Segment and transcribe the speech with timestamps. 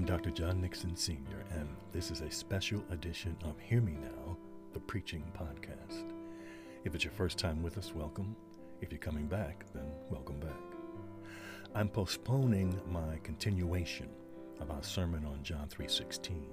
[0.00, 0.30] I'm Dr.
[0.30, 4.34] John Nixon Sr., and this is a special edition of Hear Me Now,
[4.72, 6.10] the Preaching Podcast.
[6.86, 8.34] If it's your first time with us, welcome.
[8.80, 10.56] If you're coming back, then welcome back.
[11.74, 14.08] I'm postponing my continuation
[14.58, 16.48] of our sermon on John 3:16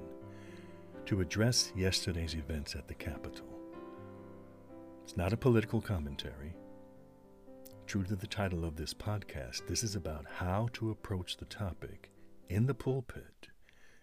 [1.05, 3.47] to address yesterday's events at the Capitol.
[5.05, 6.53] It's not a political commentary.
[7.85, 12.11] True to the title of this podcast, this is about how to approach the topic
[12.49, 13.49] in the pulpit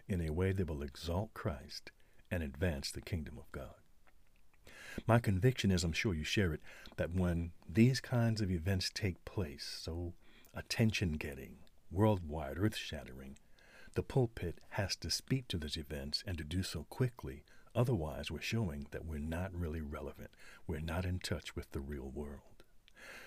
[0.09, 1.91] in a way that will exalt Christ
[2.31, 3.75] and advance the kingdom of God.
[5.07, 6.61] My conviction is, I'm sure you share it,
[6.97, 10.15] that when these kinds of events take place, so
[10.55, 11.57] attention getting,
[11.91, 13.37] worldwide, earth shattering,
[13.95, 17.45] the pulpit has to speak to those events and to do so quickly.
[17.75, 20.31] Otherwise, we're showing that we're not really relevant.
[20.67, 22.63] We're not in touch with the real world.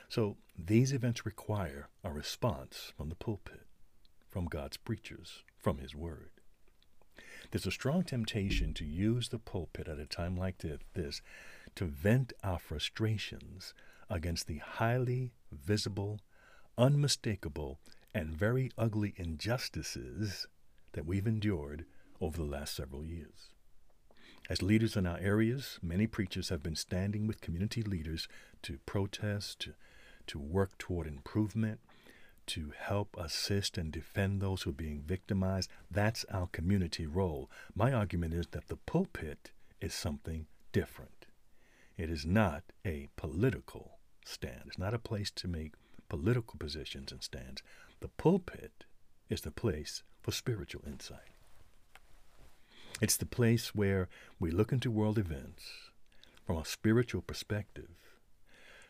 [0.09, 3.66] So these events require a response from the pulpit,
[4.37, 6.29] from God's preachers, from His Word.
[7.49, 10.63] There's a strong temptation to use the pulpit at a time like
[10.93, 11.23] this
[11.73, 13.73] to vent our frustrations
[14.11, 16.19] against the highly visible,
[16.77, 17.79] unmistakable,
[18.13, 20.45] and very ugly injustices
[20.91, 21.85] that we've endured
[22.21, 23.49] over the last several years.
[24.51, 28.27] As leaders in our areas, many preachers have been standing with community leaders
[28.61, 29.73] to protest, to,
[30.27, 31.79] to work toward improvement,
[32.47, 35.69] to help assist and defend those who are being victimized.
[35.91, 37.49] That's our community role.
[37.75, 41.25] My argument is that the pulpit is something different.
[41.97, 45.73] It is not a political stand, it's not a place to make
[46.09, 47.61] political positions and stands.
[47.99, 48.85] The pulpit
[49.29, 51.31] is the place for spiritual insight.
[53.01, 55.63] It's the place where we look into world events
[56.45, 57.89] from a spiritual perspective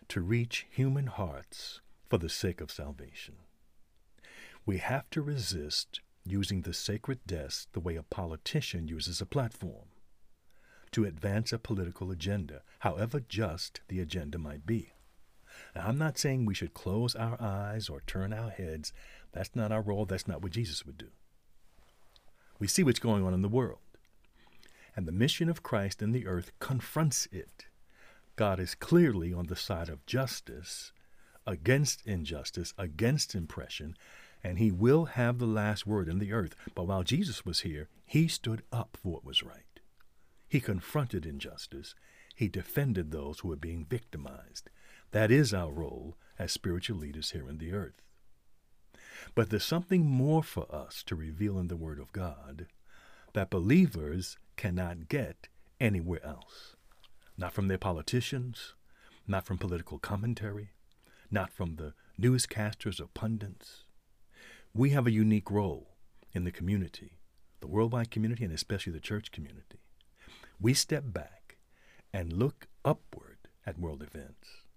[0.08, 3.36] to reach human hearts for the sake of salvation.
[4.68, 9.88] We have to resist using the sacred desk the way a politician uses a platform
[10.92, 14.92] to advance a political agenda, however just the agenda might be.
[15.74, 18.92] Now, I'm not saying we should close our eyes or turn our heads.
[19.32, 20.06] That's not our role.
[20.06, 21.12] That's not what Jesus would do.
[22.60, 23.80] We see what's going on in the world.
[24.98, 27.68] And the mission of Christ in the earth confronts it.
[28.36, 30.92] God is clearly on the side of justice,
[31.46, 33.96] against injustice, against oppression,
[34.48, 36.56] and he will have the last word in the earth.
[36.74, 39.82] But while Jesus was here, he stood up for what was right.
[40.48, 41.96] He confronted injustice.
[42.34, 44.70] He defended those who were being victimized.
[45.12, 48.02] That is our role as spiritual leaders here in the earth.
[49.36, 52.68] But there's something more for us to reveal in the Word of God
[53.34, 55.50] that believers cannot get
[55.82, 56.78] anywhere else.
[57.38, 58.76] Not from their politicians,
[59.28, 60.70] not from political commentary,
[61.30, 63.84] not from the newscasters or pundits.
[64.78, 65.96] We have a unique role
[66.34, 67.18] in the community,
[67.60, 69.80] the worldwide community, and especially the church community.
[70.62, 71.58] We step back
[72.14, 74.68] and look upward at world events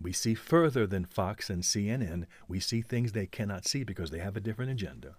[0.00, 2.24] we see further than Fox and CNN.
[2.48, 5.16] We see things they cannot see because they have a different agenda.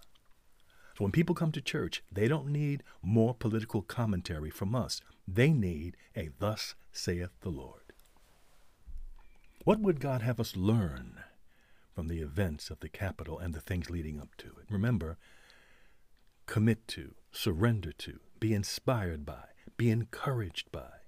[0.98, 5.00] So when people come to church, they don't need more political commentary from us.
[5.26, 7.80] They need a Thus saith the Lord.
[9.64, 11.21] What would God have us learn
[11.94, 14.66] from the events of the Capitol and the things leading up to it?
[14.70, 15.18] Remember,
[16.46, 19.44] commit to, surrender to, be inspired by,
[19.76, 21.02] be encouraged by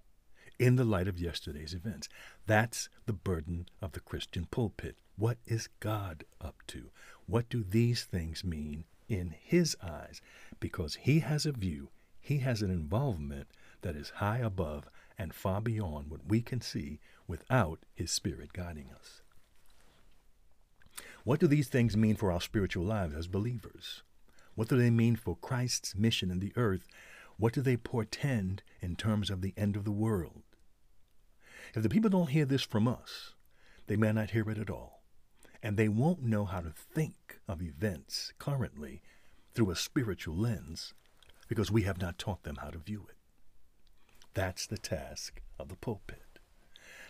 [0.59, 2.09] in the light of yesterday's events.
[2.47, 4.97] That's the burden of the Christian pulpit.
[5.17, 6.91] What is God up to?
[7.27, 10.21] What do these things mean in His eyes?
[10.61, 11.91] Because He has a view,
[12.21, 13.49] He has an involvement
[13.83, 18.91] that is high above and far beyond what we can see without His Spirit guiding
[18.95, 19.23] us.
[21.25, 24.03] What do these things mean for our spiritual lives as believers?
[24.55, 26.87] What do they mean for Christ's mission in the earth
[27.37, 30.43] what do they portend in terms of the end of the world?
[31.75, 33.35] If the people don't hear this from us,
[33.87, 35.03] they may not hear it at all.
[35.63, 39.03] And they won't know how to think of events currently
[39.55, 40.95] through a spiritual lens
[41.49, 43.17] because we have not taught them how to view it.
[44.35, 46.39] That's the task of the pulpit.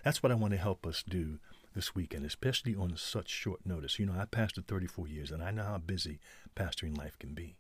[0.05, 1.41] That's what I want to help us do
[1.75, 3.99] this weekend, especially on such short notice.
[3.99, 6.21] You know, I pastored 34 years and I know how busy
[6.57, 7.57] pastoring life can be.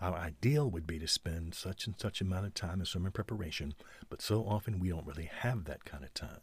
[0.00, 3.74] Our ideal would be to spend such and such amount of time in sermon preparation,
[4.10, 6.40] but so often we don't really have that kind of time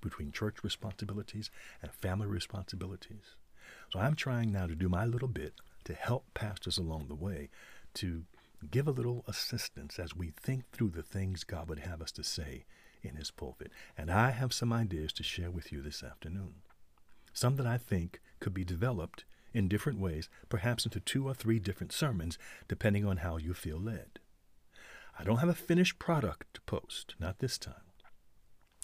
[0.00, 1.50] between church responsibilities
[1.82, 3.36] and family responsibilities.
[3.92, 5.54] So I'm trying now to do my little bit
[5.84, 7.50] to help pastors along the way
[7.94, 8.24] to
[8.70, 12.24] give a little assistance as we think through the things God would have us to
[12.24, 12.64] say
[13.04, 13.70] in his pulpit.
[13.96, 16.54] And I have some ideas to share with you this afternoon.
[17.32, 21.58] Some that I think could be developed in different ways, perhaps into two or three
[21.58, 24.18] different sermons, depending on how you feel led.
[25.18, 27.74] I don't have a finished product to post, not this time.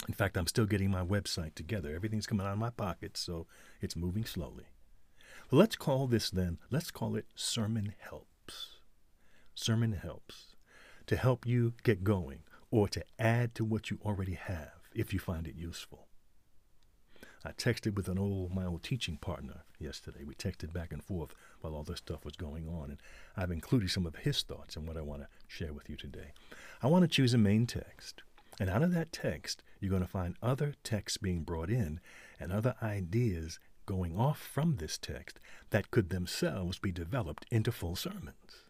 [0.07, 1.93] In fact, I'm still getting my website together.
[1.93, 3.47] Everything's coming out of my pocket, so
[3.81, 4.65] it's moving slowly.
[5.51, 8.77] Let's call this then, let's call it Sermon Helps.
[9.53, 10.55] Sermon Helps
[11.07, 12.39] to help you get going
[12.71, 16.07] or to add to what you already have if you find it useful.
[17.43, 20.23] I texted with an old my old teaching partner yesterday.
[20.23, 22.99] We texted back and forth while all this stuff was going on, and
[23.35, 26.33] I've included some of his thoughts in what I want to share with you today.
[26.81, 28.21] I want to choose a main text,
[28.59, 31.99] and out of that text, you're going to find other texts being brought in
[32.39, 35.39] and other ideas going off from this text
[35.71, 38.65] that could themselves be developed into full sermons.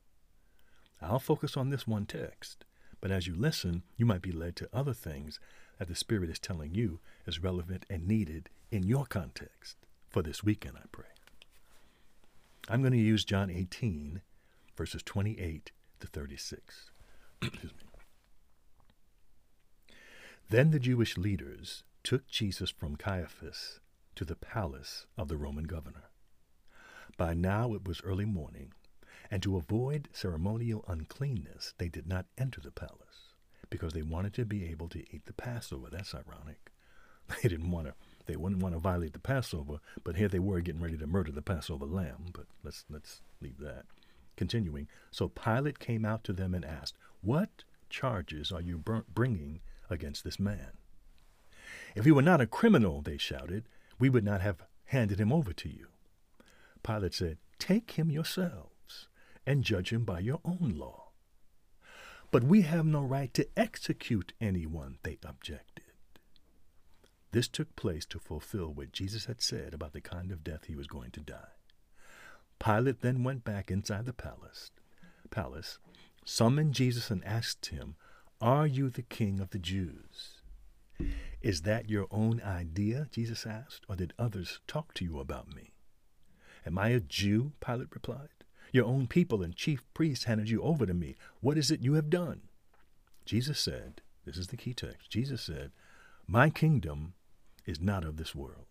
[1.01, 2.63] I'll focus on this one text,
[3.01, 5.39] but as you listen, you might be led to other things
[5.79, 9.77] that the Spirit is telling you is relevant and needed in your context
[10.09, 11.05] for this weekend, I pray.
[12.69, 14.21] I'm going to use John 18,
[14.77, 16.91] verses 28 to 36.
[17.41, 17.79] Excuse me.
[20.49, 23.79] Then the Jewish leaders took Jesus from Caiaphas
[24.15, 26.09] to the palace of the Roman governor.
[27.17, 28.73] By now it was early morning,
[29.31, 33.33] and to avoid ceremonial uncleanness, they did not enter the palace
[33.69, 35.87] because they wanted to be able to eat the Passover.
[35.89, 36.71] That's ironic.
[37.41, 37.93] They didn't want to.
[38.25, 41.31] They wouldn't want to violate the Passover, but here they were getting ready to murder
[41.31, 42.31] the Passover lamb.
[42.33, 43.85] But let's let's leave that.
[44.35, 48.83] Continuing, so Pilate came out to them and asked, "What charges are you
[49.13, 50.71] bringing against this man?"
[51.95, 53.65] If he were not a criminal, they shouted,
[53.97, 55.87] we would not have handed him over to you.
[56.83, 58.71] Pilate said, Take him yourselves
[59.45, 61.09] and judge him by your own law.
[62.31, 65.85] But we have no right to execute anyone, they objected.
[67.31, 70.75] This took place to fulfill what Jesus had said about the kind of death he
[70.75, 71.55] was going to die.
[72.59, 74.71] Pilate then went back inside the palace,
[75.29, 75.79] palace,
[76.25, 77.95] summoned Jesus and asked him,
[78.39, 80.41] Are you the king of the Jews?
[81.41, 83.07] Is that your own idea?
[83.11, 85.73] Jesus asked, or did others talk to you about me?
[86.65, 87.53] Am I a Jew?
[87.59, 88.29] Pilate replied.
[88.71, 91.15] Your own people and chief priests handed you over to me.
[91.41, 92.41] What is it you have done?
[93.25, 95.09] Jesus said, This is the key text.
[95.09, 95.71] Jesus said,
[96.27, 97.13] My kingdom
[97.65, 98.65] is not of this world.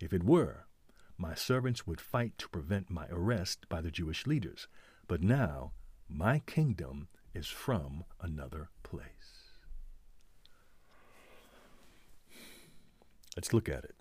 [0.00, 0.64] If it were,
[1.18, 4.68] my servants would fight to prevent my arrest by the Jewish leaders.
[5.06, 5.72] But now,
[6.08, 9.04] my kingdom is from another place.
[13.36, 13.99] Let's look at it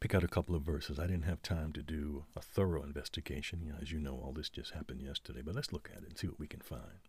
[0.00, 0.98] pick out a couple of verses.
[0.98, 3.60] I didn't have time to do a thorough investigation.
[3.62, 6.08] You know, as you know, all this just happened yesterday, but let's look at it
[6.08, 7.00] and see what we can find.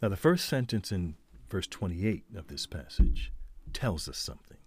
[0.00, 1.16] Now, the first sentence in
[1.48, 3.32] verse 28 of this passage
[3.72, 4.58] tells us something.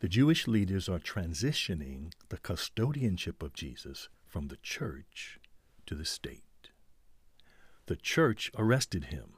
[0.00, 5.40] The Jewish leaders are transitioning the custodianship of Jesus from the church
[5.86, 6.42] to the state.
[7.86, 9.34] The church arrested him.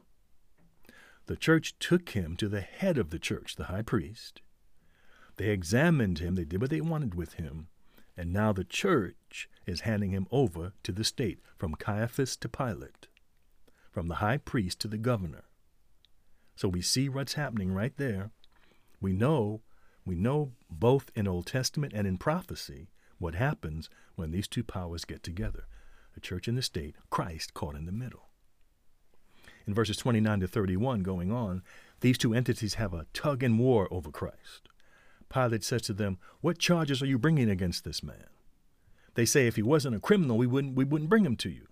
[1.27, 4.43] The church took him to the head of the church, the high priest,
[5.41, 7.69] they examined him, they did what they wanted with him,
[8.15, 13.07] and now the church is handing him over to the state, from Caiaphas to Pilate,
[13.91, 15.45] from the high priest to the governor.
[16.57, 18.33] So we see what's happening right there.
[19.01, 19.63] We know,
[20.05, 22.89] we know both in Old Testament and in prophecy
[23.19, 25.65] what happens when these two powers get together
[26.13, 28.29] the church and the state, Christ caught in the middle.
[29.67, 31.63] In verses 29 to 31 going on,
[32.01, 34.69] these two entities have a tug and war over Christ.
[35.33, 38.27] Pilate says to them, What charges are you bringing against this man?
[39.15, 41.69] They say, If he wasn't a criminal, we wouldn't, we wouldn't bring him to you.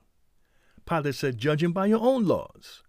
[0.86, 2.82] Pilate said, Judge him by your own laws.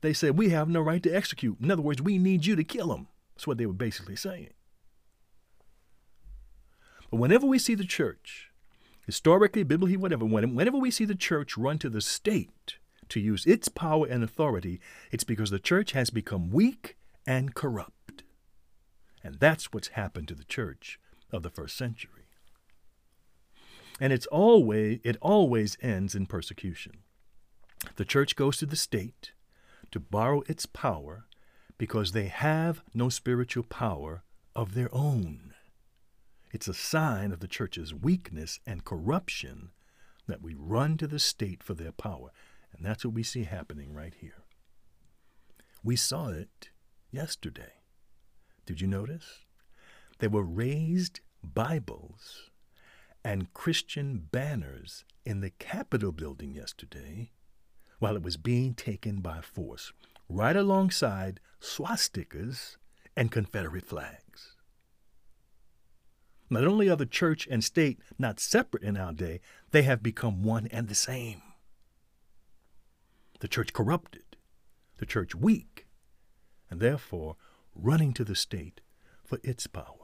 [0.00, 1.60] They said, We have no right to execute.
[1.60, 3.08] In other words, we need you to kill him.
[3.34, 4.50] That's what they were basically saying.
[7.10, 8.50] But whenever we see the church,
[9.04, 13.68] historically, biblically, whatever, whenever we see the church run to the state to use its
[13.68, 18.01] power and authority, it's because the church has become weak and corrupt.
[19.22, 20.98] And that's what's happened to the church
[21.30, 22.28] of the first century.
[24.00, 26.98] And it's always it always ends in persecution.
[27.96, 29.32] The church goes to the state
[29.90, 31.26] to borrow its power
[31.78, 34.22] because they have no spiritual power
[34.54, 35.54] of their own.
[36.52, 39.70] It's a sign of the church's weakness and corruption
[40.26, 42.30] that we run to the state for their power.
[42.72, 44.44] And that's what we see happening right here.
[45.82, 46.70] We saw it
[47.10, 47.81] yesterday.
[48.72, 49.40] Did you notice?
[50.18, 52.48] There were raised Bibles
[53.22, 57.32] and Christian banners in the Capitol building yesterday
[57.98, 59.92] while it was being taken by force,
[60.26, 62.78] right alongside swastikas
[63.14, 64.56] and Confederate flags.
[66.48, 70.42] Not only are the church and state not separate in our day, they have become
[70.44, 71.42] one and the same.
[73.40, 74.38] The church corrupted,
[74.96, 75.88] the church weak,
[76.70, 77.36] and therefore
[77.74, 78.80] running to the state
[79.24, 80.02] for its power.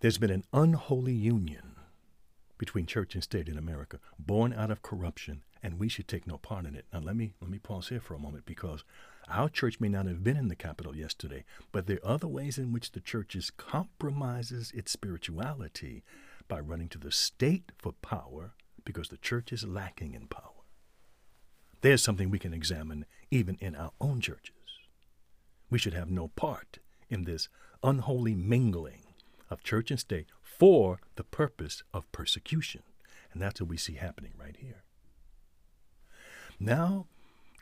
[0.00, 1.76] There's been an unholy union
[2.56, 6.38] between church and state in America, born out of corruption, and we should take no
[6.38, 6.86] part in it.
[6.92, 8.82] Now let me let me pause here for a moment because
[9.28, 12.58] our church may not have been in the Capitol yesterday, but there are other ways
[12.58, 16.02] in which the church compromises its spirituality
[16.48, 18.52] by running to the state for power
[18.84, 20.49] because the church is lacking in power.
[21.80, 24.54] There's something we can examine even in our own churches.
[25.70, 27.48] We should have no part in this
[27.82, 29.04] unholy mingling
[29.48, 32.82] of church and state for the purpose of persecution.
[33.32, 34.82] And that's what we see happening right here.
[36.58, 37.06] Now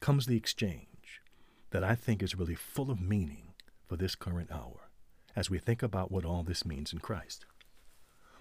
[0.00, 1.22] comes the exchange
[1.70, 3.54] that I think is really full of meaning
[3.86, 4.88] for this current hour
[5.36, 7.44] as we think about what all this means in Christ.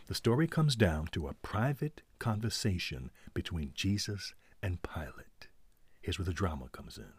[0.07, 5.26] The story comes down to a private conversation between Jesus and Pilate.
[6.07, 7.11] Here's where the drama comes in.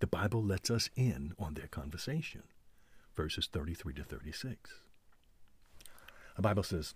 [0.00, 2.42] The Bible lets us in on their conversation,
[3.16, 4.74] verses 33 to 36.
[6.36, 6.92] The Bible says,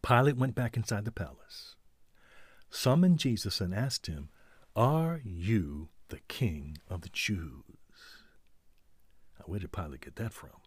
[0.00, 1.76] Pilate went back inside the palace,
[2.70, 4.30] summoned Jesus, and asked him,
[4.74, 7.62] Are you the king of the Jews?
[9.38, 10.62] Now, where did Pilate get that from?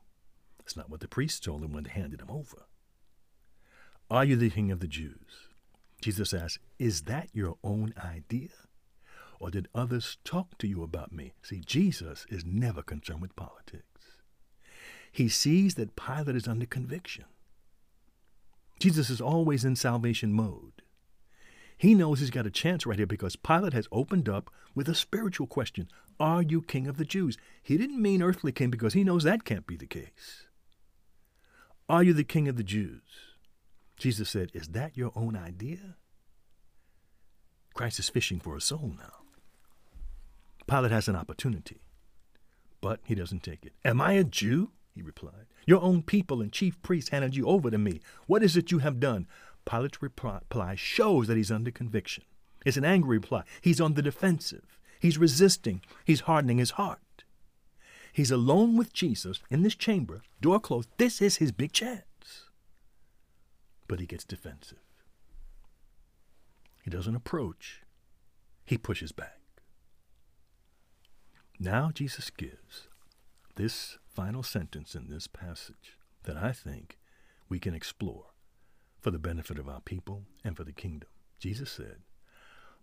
[0.60, 2.68] That's not what the priests told him when they handed him over.
[4.12, 5.48] Are you the king of the Jews?
[6.02, 8.50] Jesus asked, Is that your own idea?
[9.42, 11.34] Or did others talk to you about me?
[11.42, 14.20] See, Jesus is never concerned with politics.
[15.12, 17.26] He sees that Pilate is under conviction.
[18.80, 20.84] Jesus is always in salvation mode.
[21.76, 24.94] He knows he's got a chance right here because Pilate has opened up with a
[24.94, 27.36] spiritual question Are you king of the Jews?
[27.64, 30.46] He didn't mean earthly king because he knows that can't be the case.
[31.90, 33.02] Are you the king of the Jews?
[33.98, 35.96] Jesus said, Is that your own idea?
[37.74, 39.21] Christ is fishing for a soul now.
[40.68, 41.82] Pilate has an opportunity,
[42.80, 43.74] but he doesn't take it.
[43.84, 44.72] Am I a Jew?
[44.94, 45.46] He replied.
[45.65, 48.01] Your own people and chief priests handed you over to me.
[48.27, 49.27] What is it you have done?
[49.65, 52.24] Pilate's reply shows that he's under conviction.
[52.65, 53.44] It's an angry reply.
[53.62, 54.77] He's on the defensive.
[55.00, 55.82] He's resisting.
[56.06, 57.24] He's hardening his heart.
[58.13, 60.89] He's alone with Jesus in this chamber, door closed.
[60.98, 62.50] This is his big chance.
[63.88, 64.80] But he gets defensive.
[66.84, 67.82] He doesn't approach,
[68.65, 69.41] he pushes back.
[71.63, 72.88] Now Jesus gives
[73.56, 76.98] this final sentence in this passage that I think
[77.50, 78.32] we can explore
[79.00, 81.10] for the benefit of our people and for the kingdom.
[81.38, 81.98] Jesus said,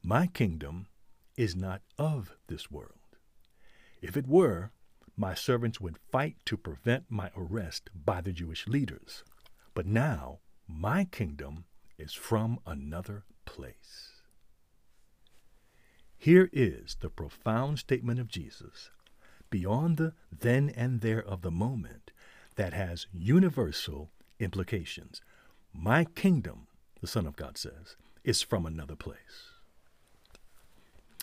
[0.01, 0.87] My kingdom
[1.37, 3.17] is not of this world.
[4.01, 4.71] If it were,
[5.17, 9.25] my servants would fight to prevent my arrest by the Jewish leaders.
[9.75, 11.65] But now my kingdom
[11.99, 14.18] is from another place.
[16.21, 18.91] Here is the profound statement of Jesus
[19.51, 22.11] beyond the then and there of the moment
[22.57, 24.11] that has universal
[24.41, 25.23] implications.
[25.73, 26.67] My kingdom,
[27.01, 27.95] the Son of God says,
[28.25, 29.53] is from another place.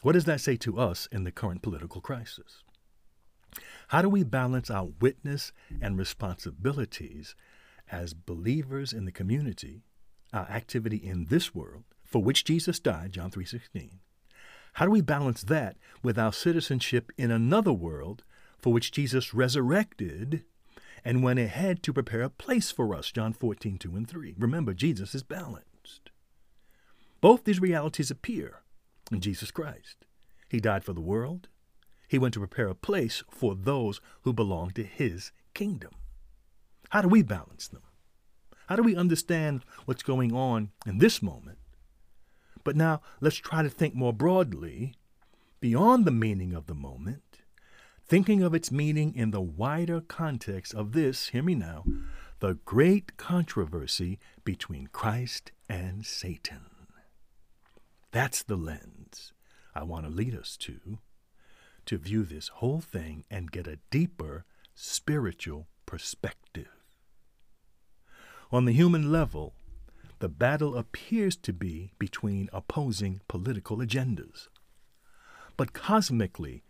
[0.01, 2.63] What does that say to us in the current political crisis?
[3.89, 7.35] How do we balance our witness and responsibilities
[7.91, 9.83] as believers in the community,
[10.31, 13.99] our activity in this world, for which Jesus died, John 3:16,
[14.75, 18.25] how do we balance that with our citizenship in another world
[18.57, 20.43] for which Jesus resurrected
[21.05, 23.09] and went ahead to prepare a place for us?
[23.09, 24.35] John 14, 2 and 3.
[24.37, 26.09] Remember, Jesus is balanced.
[27.21, 28.63] Both these realities appear
[29.13, 30.05] in Jesus Christ.
[30.49, 31.47] He died for the world,
[32.09, 35.91] He went to prepare a place for those who belong to His kingdom.
[36.89, 37.83] How do we balance them?
[38.67, 41.59] How do we understand what's going on in this moment
[42.65, 44.95] but now let's try to think more broadly,
[45.61, 47.39] beyond the meaning of the moment,
[48.05, 51.85] thinking of its meaning in the wider context of this, hear me now,
[52.39, 56.65] the great controversy between Christ and Satan.
[58.11, 59.31] That's the lens
[59.73, 60.99] I want to lead us to,
[61.85, 64.43] to view this whole thing and get a deeper
[64.73, 66.69] spiritual perspective.
[68.51, 69.53] On the human level,
[70.19, 74.47] the battle appears to be between opposing political agendas.
[75.57, 76.63] But cosmically,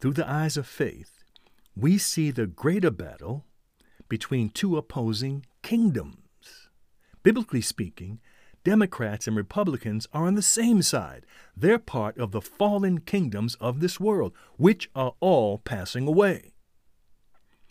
[0.00, 1.24] through the eyes of faith,
[1.74, 3.44] we see the greater battle
[4.08, 6.68] between two opposing kingdoms.
[7.22, 8.20] Biblically speaking,
[8.64, 11.24] Democrats and Republicans are on the same side.
[11.56, 16.52] They're part of the fallen kingdoms of this world, which are all passing away.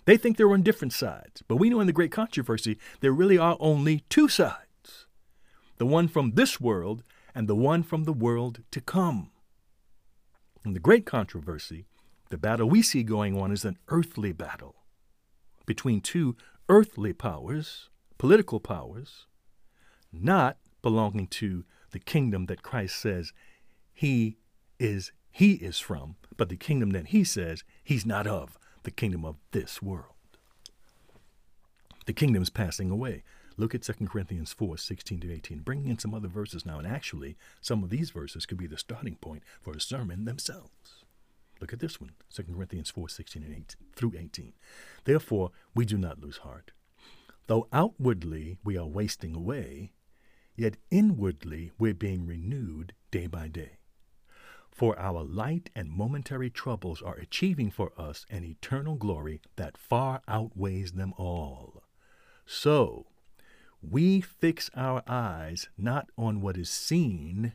[0.06, 3.38] They think they're on different sides, but we know in the great controversy there really
[3.38, 4.65] are only two sides
[5.78, 7.04] the one from this world
[7.34, 9.32] and the one from the world to come.
[10.66, 11.86] In the great controversy,
[12.30, 14.76] the battle we see going on is an earthly battle
[15.66, 16.36] between two
[16.70, 19.26] earthly powers, political powers,
[20.12, 23.34] not belonging to the kingdom that Christ says
[23.94, 24.38] he
[24.80, 29.26] is he is from, but the kingdom that he says he's not of, the kingdom
[29.26, 30.14] of this world.
[32.06, 33.24] The kingdom is passing away.
[33.58, 35.60] Look at 2 Corinthians 4 16 to 18.
[35.60, 38.78] Bringing in some other verses now, and actually, some of these verses could be the
[38.78, 41.06] starting point for a sermon themselves.
[41.62, 44.54] Look at this one 2 Corinthians 4 16 and 18, through 18.
[45.06, 46.72] Therefore, we do not lose heart.
[47.48, 49.94] Though outwardly we are wasting away,
[50.56, 53.78] yet inwardly we're being renewed day by day.
[54.72, 60.22] For our light and momentary troubles are achieving for us an eternal glory that far
[60.28, 61.84] outweighs them all.
[62.46, 63.06] So,
[63.90, 67.54] we fix our eyes not on what is seen,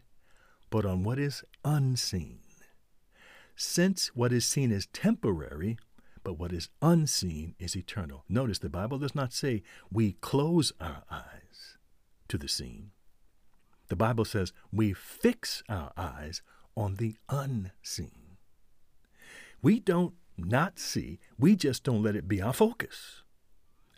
[0.71, 2.41] but on what is unseen.
[3.57, 5.77] Since what is seen is temporary,
[6.23, 8.25] but what is unseen is eternal.
[8.29, 11.79] Notice the Bible does not say we close our eyes
[12.29, 12.93] to the seen.
[13.89, 16.43] The Bible says we fix our eyes
[16.77, 18.37] on the unseen.
[19.63, 23.23] We don't not see, we just don't let it be our focus.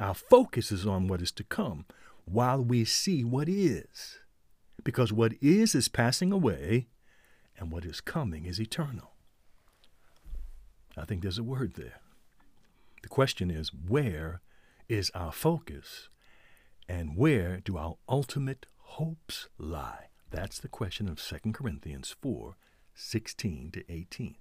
[0.00, 1.84] Our focus is on what is to come,
[2.24, 4.18] while we see what is.
[4.84, 6.88] Because what is is passing away,
[7.56, 9.12] and what is coming is eternal.
[10.96, 12.00] I think there's a word there.
[13.02, 14.40] The question is where
[14.88, 16.08] is our focus,
[16.88, 20.08] and where do our ultimate hopes lie?
[20.30, 22.56] That's the question of 2 Corinthians 4
[22.94, 24.36] 16 to 18.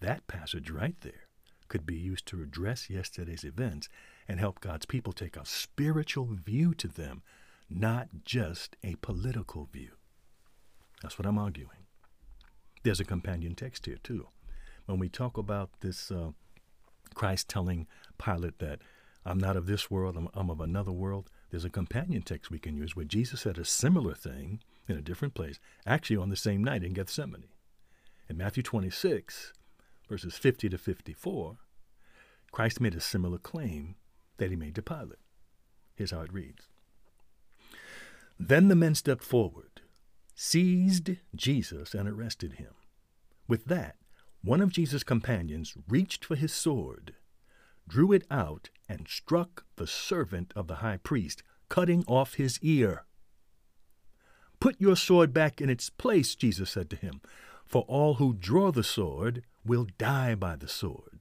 [0.00, 1.28] That passage right there
[1.68, 3.88] could be used to address yesterday's events
[4.28, 7.22] and help God's people take a spiritual view to them,
[7.68, 9.90] not just a political view.
[11.02, 11.86] That's what I'm arguing.
[12.82, 14.28] There's a companion text here, too.
[14.86, 16.30] When we talk about this, uh,
[17.14, 17.86] Christ telling
[18.18, 18.80] Pilate that
[19.24, 22.58] I'm not of this world, I'm, I'm of another world, there's a companion text we
[22.58, 26.36] can use where Jesus said a similar thing in a different place, actually on the
[26.36, 27.44] same night in Gethsemane.
[28.28, 29.52] In Matthew 26,
[30.08, 31.56] verses 50 to 54,
[32.52, 33.96] Christ made a similar claim
[34.38, 35.18] that he made to Pilate.
[35.94, 36.66] Here's how it reads
[38.38, 39.80] Then the men stepped forward,
[40.34, 42.74] seized Jesus, and arrested him.
[43.46, 43.96] With that,
[44.42, 47.14] one of Jesus' companions reached for his sword,
[47.88, 53.04] drew it out, and struck the servant of the high priest, cutting off his ear.
[54.60, 57.20] Put your sword back in its place, Jesus said to him,
[57.64, 61.13] for all who draw the sword will die by the sword.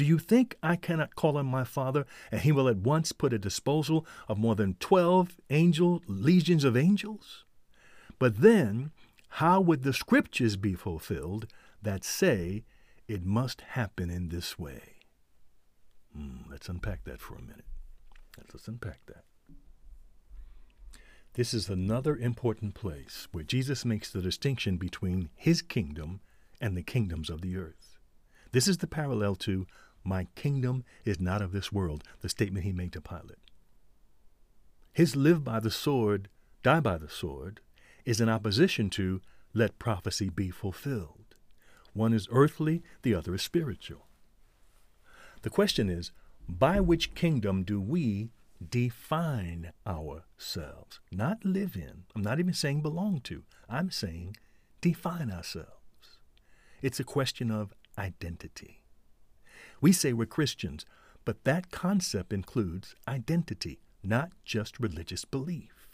[0.00, 3.34] Do you think I cannot call on my Father, and he will at once put
[3.34, 7.44] at disposal of more than twelve angel legions of angels?
[8.18, 8.92] But then,
[9.28, 11.48] how would the scriptures be fulfilled
[11.82, 12.64] that say
[13.08, 14.94] it must happen in this way?
[16.16, 17.66] Hmm, let's unpack that for a minute.
[18.38, 19.24] Let's unpack that.
[21.34, 26.22] This is another important place where Jesus makes the distinction between his kingdom
[26.58, 27.98] and the kingdoms of the earth.
[28.52, 29.68] This is the parallel to,
[30.04, 33.38] My kingdom is not of this world, the statement he made to Pilate.
[34.92, 36.28] His live by the sword,
[36.62, 37.60] die by the sword,
[38.04, 39.20] is in opposition to,
[39.52, 41.34] Let prophecy be fulfilled.
[41.92, 44.06] One is earthly, the other is spiritual.
[45.42, 46.12] The question is,
[46.48, 48.30] by which kingdom do we
[48.68, 52.04] define ourselves, not live in.
[52.14, 53.44] I'm not even saying belong to.
[53.68, 54.36] I'm saying
[54.80, 56.18] define ourselves.
[56.82, 58.79] It's a question of identity.
[59.80, 60.84] We say we're Christians,
[61.24, 65.88] but that concept includes identity, not just religious belief.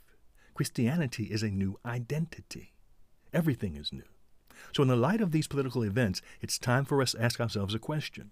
[0.55, 2.73] Christianity is a new identity.
[3.33, 4.03] Everything is new.
[4.75, 7.75] So, in the light of these political events, it's time for us to ask ourselves
[7.75, 8.31] a question.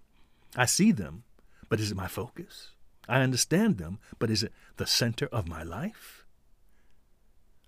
[0.56, 1.24] I see them,
[1.68, 2.70] but is it my focus?
[3.08, 6.24] I understand them, but is it the center of my life?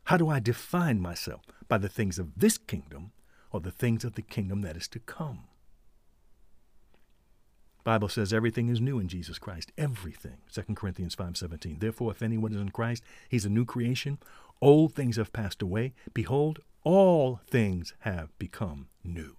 [0.04, 1.42] How do I define myself?
[1.68, 3.12] By the things of this kingdom
[3.52, 5.48] or the things of the kingdom that is to come?
[7.86, 9.70] Bible says everything is new in Jesus Christ.
[9.78, 10.38] Everything.
[10.52, 11.78] 2 Corinthians 5:17.
[11.78, 14.18] Therefore if anyone is in Christ, he's a new creation.
[14.60, 15.94] Old things have passed away.
[16.12, 19.36] Behold, all things have become new.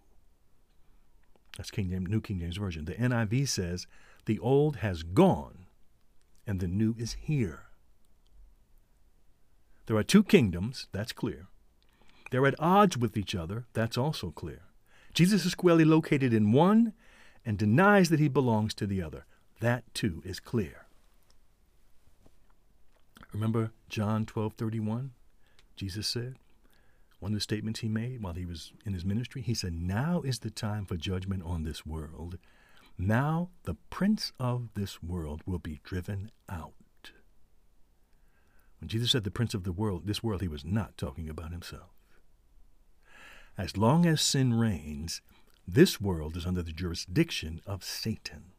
[1.58, 2.86] That's King James, New King James Version.
[2.86, 3.86] The NIV says,
[4.24, 5.66] the old has gone
[6.46, 7.64] and the new is here.
[9.88, 11.48] There are two kingdoms, that's clear.
[12.32, 14.62] They're at odds with each other, that's also clear.
[15.14, 16.94] Jesus is squarely located in one
[17.48, 19.26] and denies that he belongs to the other.
[19.60, 20.86] that too is clear.
[23.34, 25.12] Remember John 12:31?
[25.76, 26.38] Jesus said,
[27.20, 30.22] one of the statements he made while he was in his ministry, he said, "Now
[30.22, 32.38] is the time for judgment on this world.
[32.98, 37.12] Now the prince of this world will be driven out."
[38.80, 41.52] When Jesus said the prince of the world, this world, he was not talking about
[41.52, 41.90] himself.
[43.58, 45.22] As long as sin reigns,
[45.68, 48.54] this world is under the jurisdiction of Satan.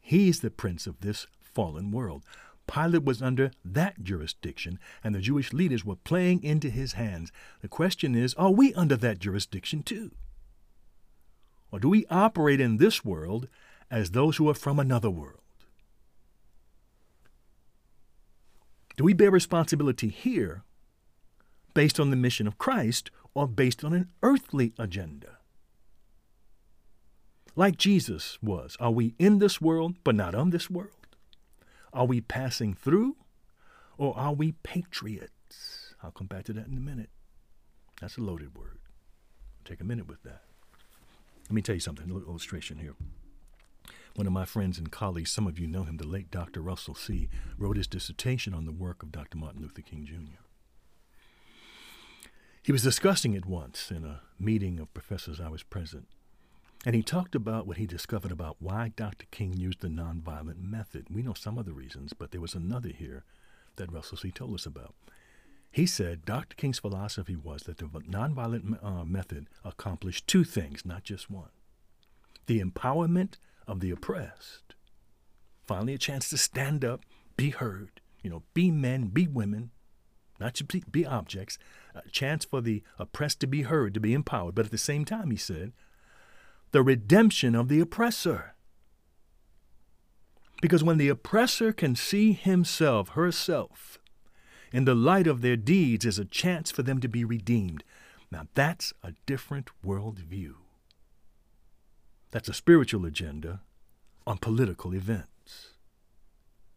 [0.00, 2.24] He's the prince of this fallen world.
[2.66, 7.32] Pilate was under that jurisdiction, and the Jewish leaders were playing into his hands.
[7.60, 10.12] The question is are we under that jurisdiction too?
[11.70, 13.48] Or do we operate in this world
[13.90, 15.40] as those who are from another world?
[18.96, 20.62] Do we bear responsibility here
[21.74, 25.38] based on the mission of Christ or based on an earthly agenda?
[27.54, 30.90] Like Jesus was, are we in this world but not of this world?
[31.92, 33.16] Are we passing through
[33.98, 35.94] or are we patriots?
[36.02, 37.10] I'll come back to that in a minute.
[38.00, 38.78] That's a loaded word.
[39.64, 40.42] take a minute with that.
[41.44, 42.94] Let me tell you something, a little illustration here.
[44.14, 46.60] One of my friends and colleagues, some of you know him, the late Dr.
[46.60, 49.38] Russell C., wrote his dissertation on the work of Dr.
[49.38, 50.42] Martin Luther King Jr.
[52.62, 56.08] He was discussing it once in a meeting of professors I was present.
[56.84, 59.26] And he talked about what he discovered about why Dr.
[59.30, 61.06] King used the nonviolent method.
[61.10, 63.24] We know some of the reasons, but there was another here
[63.76, 64.30] that Russell C.
[64.30, 64.94] told us about.
[65.70, 66.54] He said Dr.
[66.56, 71.50] King's philosophy was that the nonviolent uh, method accomplished two things, not just one
[72.46, 73.34] the empowerment
[73.68, 74.74] of the oppressed,
[75.64, 77.02] finally a chance to stand up,
[77.36, 79.70] be heard, you know, be men, be women,
[80.40, 81.56] not to be, be objects,
[81.94, 84.56] a chance for the oppressed to be heard, to be empowered.
[84.56, 85.72] But at the same time, he said,
[86.72, 88.54] the redemption of the oppressor.
[90.60, 93.98] Because when the oppressor can see himself, herself,
[94.72, 97.84] in the light of their deeds is a chance for them to be redeemed,
[98.30, 100.54] now that's a different worldview.
[102.30, 103.60] That's a spiritual agenda
[104.26, 105.74] on political events.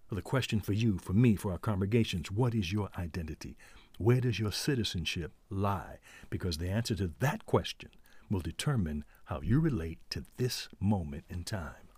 [0.09, 3.55] Well, the question for you, for me, for our congregations what is your identity?
[3.97, 5.99] Where does your citizenship lie?
[6.29, 7.91] Because the answer to that question
[8.29, 11.89] will determine how you relate to this moment in time.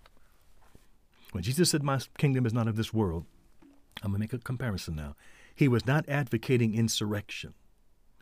[1.31, 3.25] When Jesus said, My kingdom is not of this world,
[4.03, 5.15] I'm going to make a comparison now.
[5.55, 7.53] He was not advocating insurrection.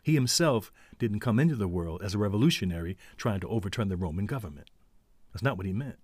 [0.02, 4.26] He himself didn't come into the world as a revolutionary trying to overturn the Roman
[4.26, 4.70] government.
[5.32, 5.98] That's not what he meant.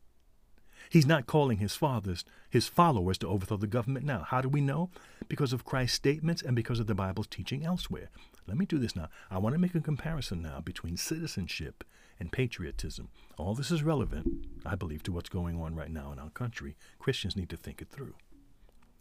[0.90, 4.24] He's not calling his fathers, his followers, to overthrow the government now.
[4.28, 4.90] How do we know?
[5.28, 8.10] Because of Christ's statements and because of the Bible's teaching elsewhere.
[8.46, 9.08] Let me do this now.
[9.30, 11.84] I want to make a comparison now between citizenship
[12.18, 13.08] and patriotism.
[13.38, 16.76] All this is relevant, I believe, to what's going on right now in our country.
[16.98, 18.14] Christians need to think it through.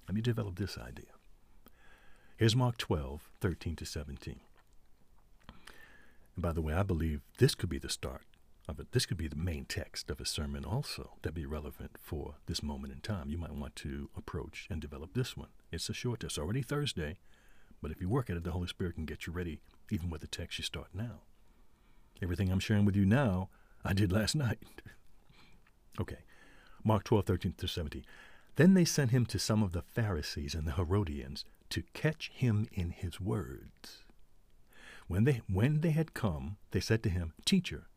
[0.08, 1.12] Let me develop this idea.
[2.38, 4.40] Here's Mark 12, 13 to 17.
[6.36, 8.24] And by the way, I believe this could be the start
[8.68, 8.92] Uh, of it.
[8.92, 12.64] This could be the main text of a sermon also that'd be relevant for this
[12.64, 13.30] moment in time.
[13.30, 15.50] You might want to approach and develop this one.
[15.72, 17.18] It's a short, it's already Thursday,
[17.82, 20.22] but if you work at it, the Holy Spirit can get you ready even with
[20.22, 21.22] the text you start now.
[22.22, 23.50] Everything I'm sharing with you now,
[23.84, 24.60] I did last night.
[26.00, 26.20] okay,
[26.84, 28.06] Mark 12, 13 to 17.
[28.56, 32.68] Then they sent him to some of the Pharisees and the Herodians to catch him
[32.74, 34.04] in his words.
[35.08, 37.88] When they, when they had come, they said to him, Teacher,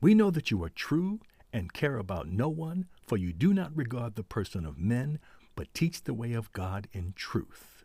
[0.00, 1.20] we know that you are true
[1.52, 5.18] and care about no one, for you do not regard the person of men,
[5.56, 7.84] but teach the way of God in truth.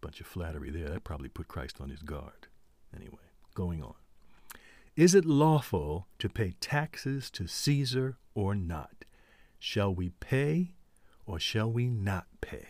[0.00, 0.88] Bunch of flattery there.
[0.88, 2.48] That probably put Christ on his guard.
[2.94, 3.18] Anyway,
[3.54, 3.94] going on.
[4.96, 9.04] Is it lawful to pay taxes to Caesar or not?
[9.58, 10.72] Shall we pay
[11.26, 12.68] or shall we not pay?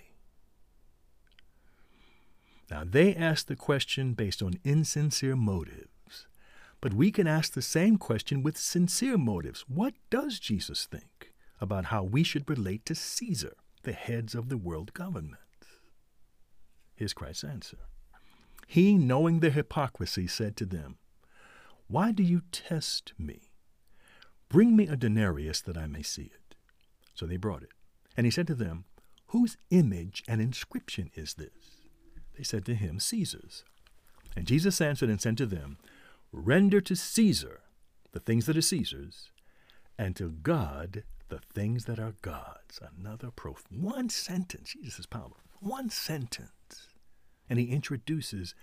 [2.70, 5.88] Now, they asked the question based on insincere motive.
[6.80, 9.64] But we can ask the same question with sincere motives.
[9.68, 14.56] What does Jesus think about how we should relate to Caesar, the heads of the
[14.56, 15.36] world government?
[16.94, 17.78] Here's Christ's answer.
[18.66, 20.98] He, knowing their hypocrisy, said to them,
[21.88, 23.50] Why do you test me?
[24.48, 26.54] Bring me a denarius that I may see it.
[27.14, 27.70] So they brought it.
[28.16, 28.84] And he said to them,
[29.28, 31.80] Whose image and inscription is this?
[32.36, 33.64] They said to him, Caesar's.
[34.36, 35.78] And Jesus answered and said to them,
[36.32, 37.60] Render to Caesar
[38.12, 39.30] the things that are Caesar's,
[39.98, 42.80] and to God the things that are God's.
[42.98, 43.64] Another proof.
[43.70, 44.70] One sentence.
[44.72, 45.36] Jesus is powerful.
[45.60, 46.88] One sentence.
[47.48, 48.54] And he introduces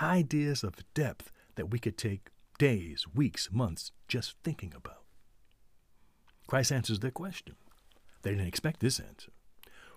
[0.00, 5.02] ideas of depth that we could take days, weeks, months just thinking about.
[6.46, 7.56] Christ answers their question.
[8.22, 9.32] They didn't expect this answer.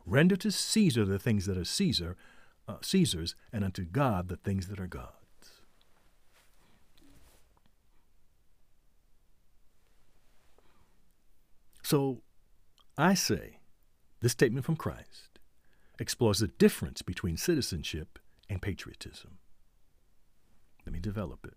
[0.06, 2.16] Render to Caesar the things that are Caesar,
[2.68, 5.25] uh, Caesar's, and unto God the things that are God's.
[11.86, 12.24] So
[12.98, 13.60] I say
[14.20, 15.38] this statement from Christ
[16.00, 18.18] explores the difference between citizenship
[18.50, 19.38] and patriotism.
[20.84, 21.54] Let me develop it.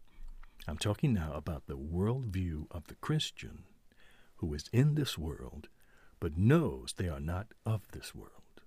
[0.69, 3.64] I'm talking now about the worldview of the Christian
[4.37, 5.71] who is in this world
[6.21, 8.61] but knows they are not of this world.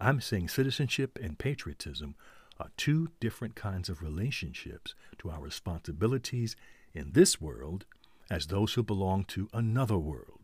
[0.00, 2.14] I'm saying citizenship and patriotism
[2.60, 6.54] are two different kinds of relationships to our responsibilities
[6.94, 7.86] in this world
[8.30, 10.37] as those who belong to another world.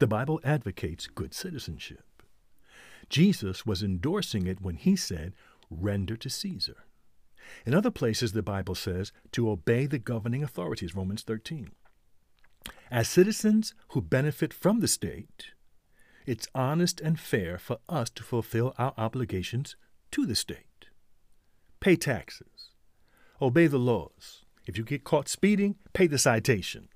[0.00, 2.22] The Bible advocates good citizenship.
[3.10, 5.34] Jesus was endorsing it when he said,
[5.68, 6.84] Render to Caesar.
[7.66, 11.72] In other places, the Bible says to obey the governing authorities, Romans 13.
[12.90, 15.48] As citizens who benefit from the state,
[16.24, 19.76] it's honest and fair for us to fulfill our obligations
[20.12, 20.86] to the state.
[21.78, 22.70] Pay taxes.
[23.42, 24.46] Obey the laws.
[24.66, 26.88] If you get caught speeding, pay the citation.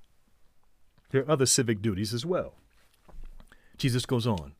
[1.11, 2.55] There are other civic duties as well.
[3.77, 4.53] Jesus goes on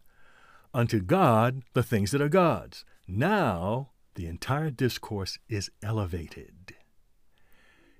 [0.73, 2.85] Unto God, the things that are God's.
[3.07, 6.75] Now, the entire discourse is elevated.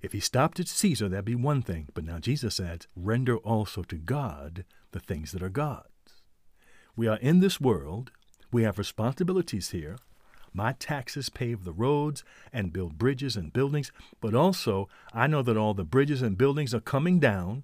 [0.01, 1.88] If he stopped at Caesar, that'd be one thing.
[1.93, 5.89] But now Jesus adds, render also to God the things that are God's.
[6.95, 8.12] We are in this world.
[8.51, 9.97] We have responsibilities here.
[10.54, 12.23] My taxes pave the roads
[12.54, 16.73] and build bridges and buildings, but also I know that all the bridges and buildings
[16.73, 17.63] are coming down,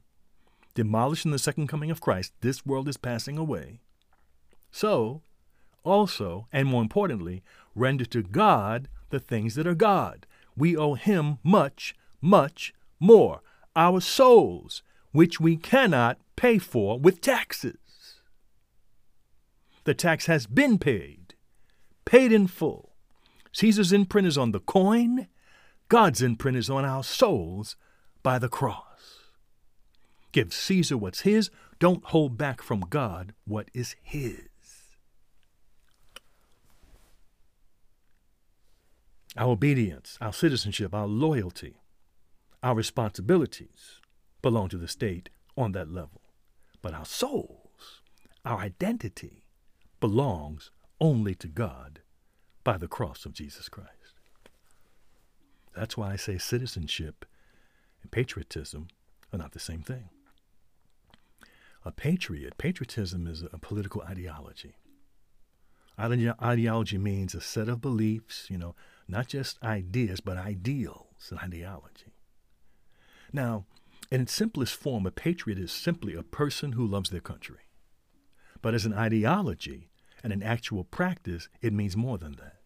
[0.73, 2.33] demolished in the second coming of Christ.
[2.41, 3.79] This world is passing away.
[4.71, 5.21] So,
[5.83, 7.43] also, and more importantly,
[7.75, 10.25] render to God the things that are God.
[10.55, 13.41] We owe Him much, much more.
[13.75, 17.75] Our souls, which we cannot pay for with taxes.
[19.83, 21.33] The tax has been paid,
[22.05, 22.93] paid in full.
[23.53, 25.27] Caesar's imprint is on the coin,
[25.89, 27.75] God's imprint is on our souls
[28.23, 28.90] by the cross.
[30.31, 34.47] Give Caesar what's his, don't hold back from God what is his.
[39.37, 41.81] Our obedience, our citizenship, our loyalty,
[42.61, 43.99] our responsibilities
[44.41, 46.21] belong to the state on that level.
[46.81, 48.01] But our souls,
[48.43, 49.45] our identity,
[49.99, 52.01] belongs only to God
[52.63, 53.89] by the cross of Jesus Christ.
[55.75, 57.25] That's why I say citizenship
[58.01, 58.87] and patriotism
[59.31, 60.09] are not the same thing.
[61.83, 64.75] A patriot, patriotism is a political ideology.
[65.99, 68.75] Ideology means a set of beliefs, you know,
[69.07, 72.13] not just ideas, but ideals and ideology.
[73.33, 73.65] Now,
[74.11, 77.67] in its simplest form, a patriot is simply a person who loves their country.
[78.61, 79.91] But as an ideology,
[80.23, 82.57] and an actual practice, it means more than that.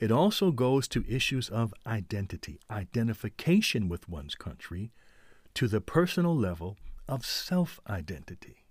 [0.00, 4.92] It also goes to issues of identity, identification with one's country,
[5.54, 6.76] to the personal level
[7.08, 8.64] of self identity.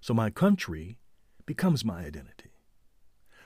[0.00, 0.98] So my country
[1.46, 2.50] becomes my identity.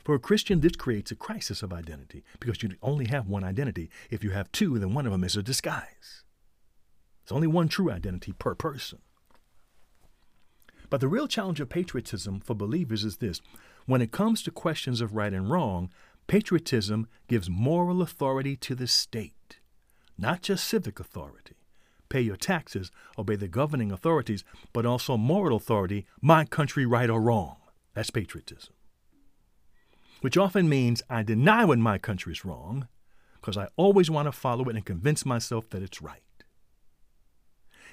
[0.05, 3.90] For a Christian, this creates a crisis of identity because you only have one identity.
[4.11, 6.24] If you have two, then one of them is a disguise.
[7.22, 9.00] It's only one true identity per person.
[10.88, 13.40] But the real challenge of patriotism for believers is this
[13.87, 15.90] when it comes to questions of right and wrong,
[16.26, 19.61] patriotism gives moral authority to the state,
[20.18, 21.59] not just civic authority.
[22.10, 24.44] Pay your taxes, obey the governing authorities,
[24.74, 27.56] but also moral authority, my country right or wrong.
[27.94, 28.74] That's patriotism.
[30.20, 32.88] Which often means I deny when my country is wrong,
[33.36, 36.20] because I always want to follow it and convince myself that it's right.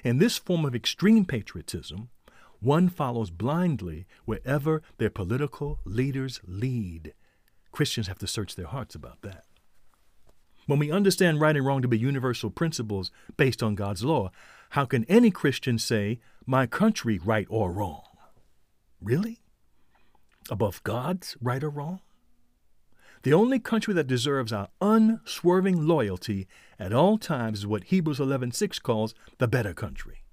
[0.03, 2.10] In this form of extreme patriotism,
[2.60, 7.13] one follows blindly wherever their political leaders lead.
[7.71, 9.45] Christians have to search their hearts about that.
[10.67, 14.32] When we understand right and wrong to be universal principles based on God's law,
[14.71, 18.03] how can any Christian say, my country right or wrong?
[19.01, 19.39] Really?
[20.49, 22.01] Above God's right or wrong?
[23.23, 28.82] The only country that deserves our unswerving loyalty at all times is what Hebrews 11:6
[28.82, 30.23] calls the better country.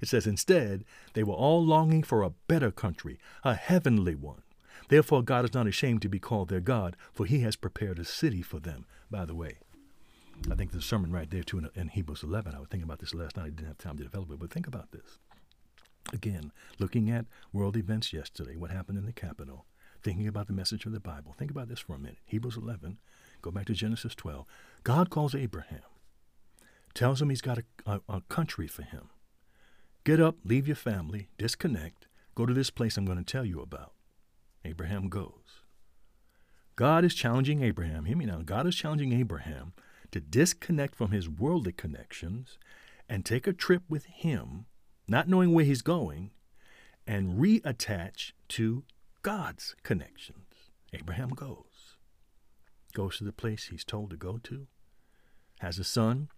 [0.00, 4.42] It says, instead, they were all longing for a better country, a heavenly one.
[4.88, 8.04] Therefore, God is not ashamed to be called their God, for he has prepared a
[8.04, 8.86] city for them.
[9.10, 9.58] By the way,
[10.50, 12.54] I think there's a sermon right there, too, in, in Hebrews 11.
[12.54, 13.46] I was thinking about this last night.
[13.46, 15.18] I didn't have time to develop it, but think about this.
[16.12, 19.66] Again, looking at world events yesterday, what happened in the Capitol,
[20.02, 21.34] thinking about the message of the Bible.
[21.36, 22.18] Think about this for a minute.
[22.26, 22.98] Hebrews 11,
[23.42, 24.46] go back to Genesis 12.
[24.84, 25.80] God calls Abraham,
[26.94, 29.10] tells him he's got a, a, a country for him.
[30.04, 33.62] Get up, leave your family, disconnect, Go to this place I'm going to tell you
[33.62, 33.94] about.
[34.62, 35.62] Abraham goes.
[36.76, 38.04] God is challenging Abraham.
[38.04, 38.42] Hear me now.
[38.44, 39.72] God is challenging Abraham
[40.10, 42.58] to disconnect from his worldly connections
[43.08, 44.66] and take a trip with him,
[45.08, 46.32] not knowing where he's going,
[47.06, 48.84] and reattach to
[49.22, 50.70] God's connections.
[50.92, 51.96] Abraham goes.
[52.92, 54.66] Goes to the place he's told to go to,
[55.60, 56.28] has a son,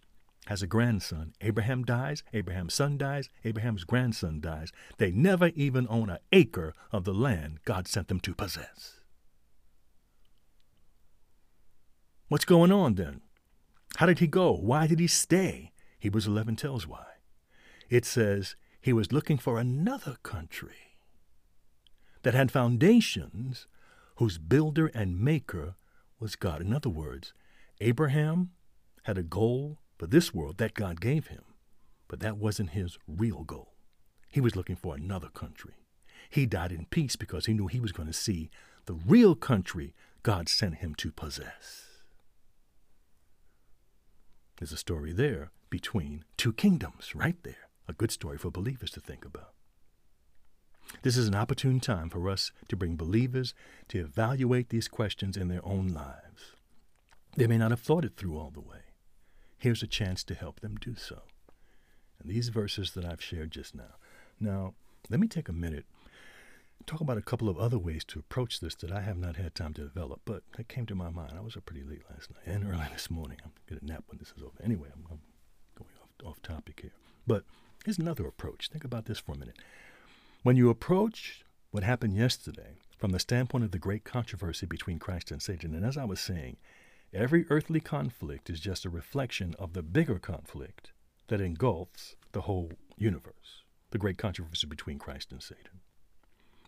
[0.46, 1.32] has a grandson.
[1.40, 4.70] Abraham dies, Abraham's son dies, Abraham's grandson dies.
[4.98, 8.97] They never even own an acre of the land God sent them to possess.
[12.28, 13.22] What's going on then?
[13.96, 14.52] How did he go?
[14.52, 15.72] Why did he stay?
[15.98, 17.06] Hebrews 11 tells why.
[17.88, 20.98] It says he was looking for another country
[22.24, 23.66] that had foundations
[24.16, 25.76] whose builder and maker
[26.20, 26.60] was God.
[26.60, 27.32] In other words,
[27.80, 28.50] Abraham
[29.04, 31.44] had a goal for this world that God gave him,
[32.08, 33.72] but that wasn't his real goal.
[34.28, 35.76] He was looking for another country.
[36.28, 38.50] He died in peace because he knew he was going to see
[38.84, 41.87] the real country God sent him to possess.
[44.58, 47.68] There's a story there between two kingdoms, right there.
[47.86, 49.52] A good story for believers to think about.
[51.02, 53.54] This is an opportune time for us to bring believers
[53.88, 56.56] to evaluate these questions in their own lives.
[57.36, 58.80] They may not have thought it through all the way.
[59.58, 61.22] Here's a chance to help them do so.
[62.20, 63.96] And these verses that I've shared just now.
[64.40, 64.74] Now,
[65.08, 65.86] let me take a minute
[66.88, 69.54] talk about a couple of other ways to approach this that I have not had
[69.54, 71.34] time to develop, but it came to my mind.
[71.36, 73.38] I was up pretty late last night and early this morning.
[73.44, 74.56] I'm going to nap when this is over.
[74.64, 75.20] Anyway, I'm, I'm
[75.76, 76.92] going off, off topic here.
[77.26, 77.44] But
[77.84, 78.70] here's another approach.
[78.70, 79.58] Think about this for a minute.
[80.42, 85.30] When you approach what happened yesterday from the standpoint of the great controversy between Christ
[85.30, 86.56] and Satan, and as I was saying,
[87.12, 90.92] every earthly conflict is just a reflection of the bigger conflict
[91.26, 95.80] that engulfs the whole universe, the great controversy between Christ and Satan.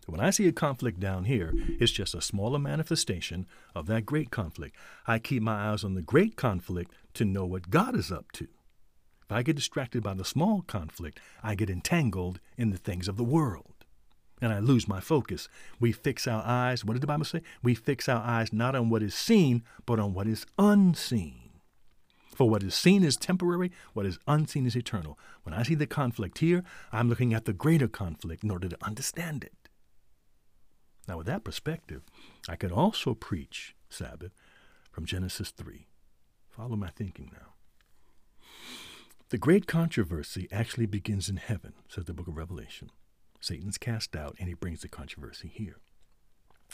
[0.07, 4.31] When I see a conflict down here, it's just a smaller manifestation of that great
[4.31, 4.75] conflict.
[5.07, 8.47] I keep my eyes on the great conflict to know what God is up to.
[9.23, 13.15] If I get distracted by the small conflict, I get entangled in the things of
[13.15, 13.85] the world.
[14.41, 15.47] And I lose my focus.
[15.79, 17.43] We fix our eyes, what did the Bible say?
[17.61, 21.51] We fix our eyes not on what is seen, but on what is unseen.
[22.35, 25.19] For what is seen is temporary, what is unseen is eternal.
[25.43, 28.77] When I see the conflict here, I'm looking at the greater conflict in order to
[28.81, 29.53] understand it.
[31.07, 32.03] Now, with that perspective,
[32.47, 34.31] I could also preach Sabbath
[34.91, 35.87] from Genesis 3.
[36.49, 37.53] Follow my thinking now.
[39.29, 42.91] The great controversy actually begins in heaven, says the book of Revelation.
[43.39, 45.77] Satan's cast out, and he brings the controversy here.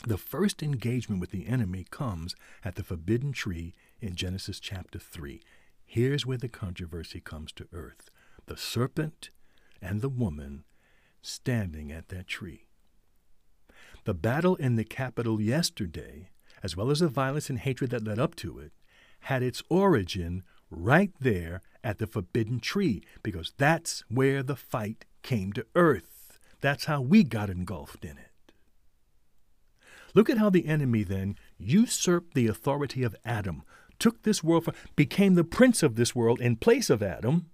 [0.06, 5.42] The first engagement with the enemy comes at the forbidden tree in Genesis chapter 3.
[5.86, 8.10] Here's where the controversy comes to earth
[8.46, 9.30] the serpent
[9.82, 10.64] and the woman
[11.22, 12.67] standing at that tree.
[14.08, 16.30] The battle in the Capitol yesterday,
[16.64, 18.72] as well as the violence and hatred that led up to it,
[19.24, 25.52] had its origin right there at the forbidden tree, because that's where the fight came
[25.52, 26.40] to earth.
[26.62, 28.54] That's how we got engulfed in it.
[30.14, 33.64] Look at how the enemy then usurped the authority of Adam,
[34.00, 37.50] took this world, became the prince of this world in place of Adam.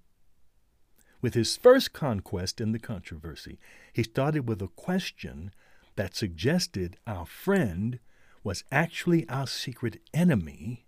[1.19, 3.57] With his first conquest in the controversy,
[3.91, 5.51] he started with a question
[5.95, 7.99] that suggested our friend
[8.43, 10.85] was actually our secret enemy,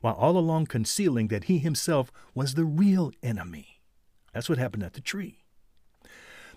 [0.00, 3.80] while all along concealing that he himself was the real enemy.
[4.32, 5.40] That's what happened at the tree.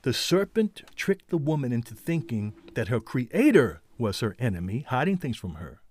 [0.03, 5.37] The serpent tricked the woman into thinking that her creator was her enemy, hiding things
[5.37, 5.81] from her,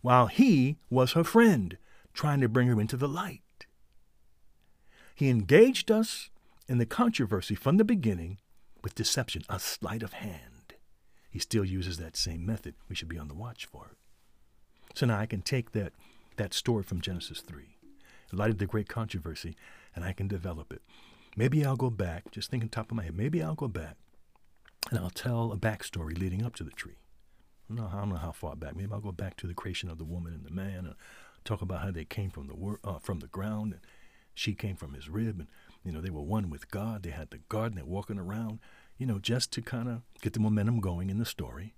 [0.00, 1.78] while he was her friend,
[2.12, 3.66] trying to bring her into the light.
[5.14, 6.30] He engaged us
[6.68, 8.38] in the controversy from the beginning
[8.82, 10.49] with deception, a sleight of hand
[11.30, 12.74] he still uses that same method.
[12.88, 13.96] We should be on the watch for it.
[14.94, 15.92] So now I can take that,
[16.36, 17.76] that story from Genesis 3,
[18.32, 19.56] in light of the great controversy,
[19.94, 20.82] and I can develop it.
[21.36, 23.96] Maybe I'll go back, just thinking top of my head, maybe I'll go back
[24.90, 26.96] and I'll tell a backstory leading up to the tree.
[27.70, 28.74] I don't, know, I don't know how far back.
[28.74, 30.94] Maybe I'll go back to the creation of the woman and the man and
[31.44, 33.80] talk about how they came from the wor- uh, from the ground and
[34.34, 35.48] she came from his rib and
[35.84, 37.02] you know they were one with God.
[37.02, 37.76] They had the garden.
[37.76, 38.58] They're walking around
[39.00, 41.72] you know, just to kind of get the momentum going in the story,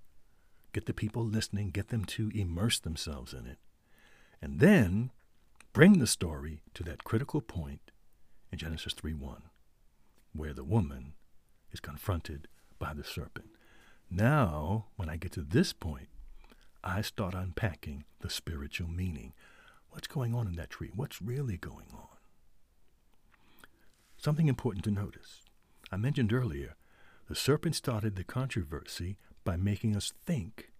[0.73, 3.59] get the people listening, get them to immerse themselves in it,
[4.41, 5.09] and then
[5.71, 7.91] bring the story to that critical point
[8.51, 9.41] in Genesis 3 1,
[10.33, 11.13] where the woman
[11.71, 13.47] is confronted by the serpent.
[14.11, 16.09] Now, when I get to this point,
[16.83, 19.31] I start unpacking the spiritual meaning.
[19.91, 20.91] What's going on in that tree?
[20.93, 22.17] What's really going on?
[24.17, 25.39] Something important to notice.
[25.89, 26.75] I mentioned earlier
[27.33, 30.71] The serpent started the controversy by making us think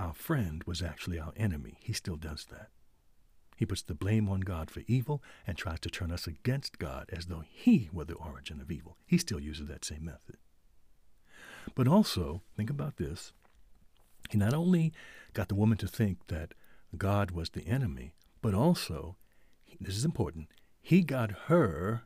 [0.00, 1.78] our friend was actually our enemy.
[1.78, 2.70] He still does that.
[3.56, 7.08] He puts the blame on God for evil and tries to turn us against God
[7.12, 8.96] as though he were the origin of evil.
[9.06, 10.38] He still uses that same method.
[11.76, 13.32] But also, think about this.
[14.28, 14.92] He not only
[15.34, 16.54] got the woman to think that
[16.98, 18.12] God was the enemy,
[18.42, 19.14] but also,
[19.80, 20.48] this is important,
[20.82, 22.02] he got her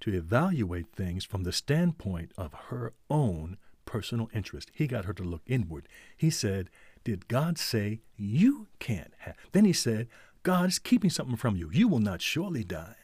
[0.00, 4.70] to evaluate things from the standpoint of her own personal interest.
[4.74, 5.88] He got her to look inward.
[6.16, 6.70] He said,
[7.04, 9.36] Did God say you can't have?
[9.52, 10.08] Then he said,
[10.42, 11.70] God is keeping something from you.
[11.72, 12.96] You will not surely die.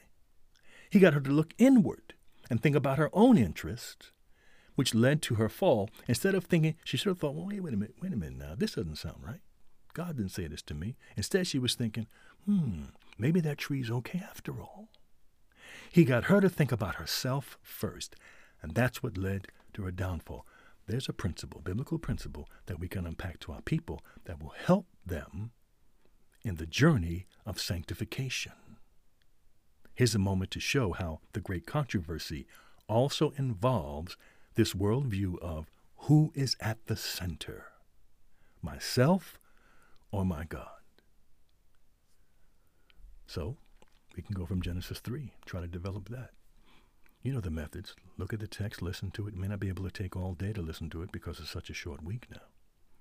[0.90, 2.14] He got her to look inward
[2.50, 4.10] and think about her own interest,
[4.74, 5.88] which led to her fall.
[6.08, 8.38] Instead of thinking, she should have thought, well, wait, wait a minute, wait a minute
[8.38, 8.54] now.
[8.56, 9.40] This doesn't sound right.
[9.94, 10.96] God didn't say this to me.
[11.16, 12.06] Instead, she was thinking,
[12.44, 12.82] hmm,
[13.18, 14.88] maybe that tree's okay after all.
[15.92, 18.14] He got her to think about herself first,
[18.62, 20.46] and that's what led to her downfall.
[20.86, 24.86] There's a principle, biblical principle, that we can unpack to our people that will help
[25.04, 25.50] them
[26.44, 28.52] in the journey of sanctification.
[29.94, 32.46] Here's a moment to show how the great controversy
[32.88, 34.16] also involves
[34.54, 35.70] this worldview of
[36.04, 37.66] who is at the center
[38.62, 39.40] myself
[40.12, 40.68] or my God.
[43.26, 43.56] So,
[44.16, 46.30] we can go from Genesis 3, try to develop that.
[47.22, 47.94] You know the methods.
[48.16, 49.34] Look at the text, listen to it.
[49.34, 51.50] You may not be able to take all day to listen to it because it's
[51.50, 52.40] such a short week now.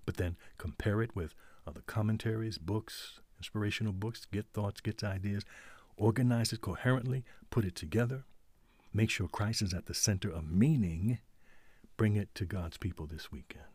[0.06, 1.34] But then compare it with
[1.66, 5.44] other commentaries, books, inspirational books, get thoughts, get ideas,
[5.96, 8.24] organize it coherently, put it together,
[8.94, 11.20] make sure Christ is at the center of meaning,
[11.96, 13.66] bring it to God's people this weekend.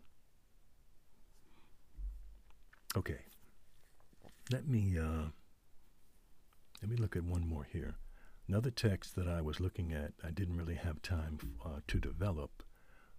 [2.97, 3.21] Okay.
[4.53, 5.31] Let me uh,
[6.85, 7.95] let me look at one more here.
[8.47, 12.63] Another text that I was looking at, I didn't really have time uh, to develop,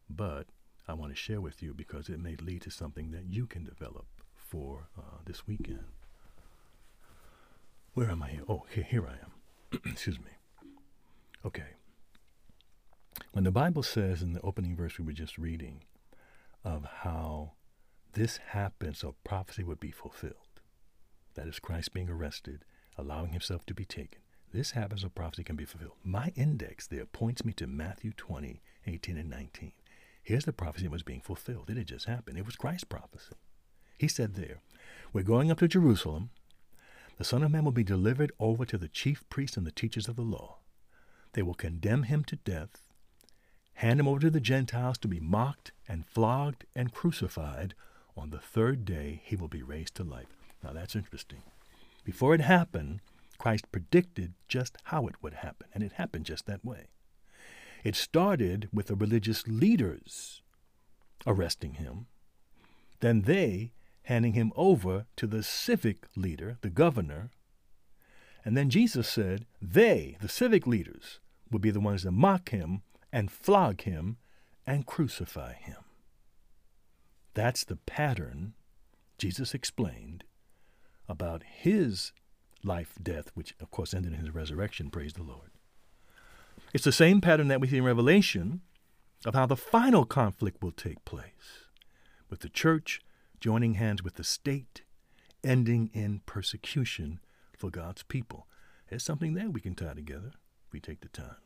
[0.07, 0.45] but
[0.88, 3.63] I want to share with you because it may lead to something that you can
[3.63, 4.05] develop
[4.36, 5.86] for uh, this weekend.
[7.95, 8.43] Where am I here?
[8.47, 9.80] Oh, here, here I am.
[9.91, 10.70] Excuse me.
[11.43, 11.74] Okay.
[13.32, 15.86] When the Bible says in the opening verse we were just reading
[16.63, 17.53] of how
[18.13, 20.61] this happens so prophecy would be fulfilled,
[21.34, 22.63] that is Christ being arrested,
[22.98, 24.22] allowing himself to be taken.
[24.54, 25.98] This happens so prophecy can be fulfilled.
[26.04, 29.74] My index there points me to Matthew 20, 18 and 19.
[30.24, 31.70] Here's the prophecy that was being fulfilled.
[31.70, 32.38] It had just happened.
[32.38, 33.36] It was Christ's prophecy.
[33.98, 34.62] He said there,
[35.14, 36.30] We're going up to Jerusalem
[37.18, 40.10] the Son of Man will be delivered over to the chief priests and the teachers
[40.10, 40.58] of the law.
[41.32, 42.82] They will condemn him to death,
[43.76, 47.74] hand him over to the Gentiles to be mocked and flogged and crucified.
[48.18, 50.28] On the third day, he will be raised to life.
[50.62, 51.43] Now that's interesting.
[52.06, 53.01] Before it happened,
[53.38, 56.88] Christ predicted just how it would happen, and it happened just that way.
[57.84, 60.41] It started with the religious leaders
[61.28, 62.06] arresting him.
[62.99, 63.72] Then they
[64.03, 67.32] handing him over to the civic leader, the governor.
[68.43, 71.20] And then Jesus said, they, the civic leaders,
[71.51, 74.18] would be the ones that mock him and flog him
[74.68, 75.78] and crucify him.
[77.34, 78.53] That's the pattern
[79.18, 80.24] Jesus explained
[81.08, 82.12] about his
[82.64, 85.51] life, death, which of course ended in his resurrection, praise the Lord.
[86.74, 88.62] It's the same pattern that we see in Revelation
[89.26, 91.66] of how the final conflict will take place
[92.30, 93.01] with the church
[93.39, 94.82] joining hands with the state,
[95.43, 97.20] ending in persecution
[97.58, 98.47] for God's people.
[98.89, 100.32] There's something there we can tie together
[100.68, 101.38] if we take the time.